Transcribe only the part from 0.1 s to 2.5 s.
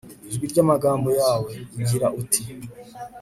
ijwi ry'amagambo yawe, ugira uti